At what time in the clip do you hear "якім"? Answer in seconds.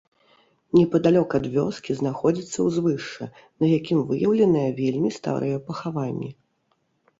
3.77-4.01